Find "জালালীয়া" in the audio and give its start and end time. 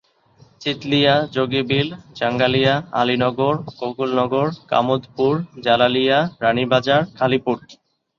5.63-6.19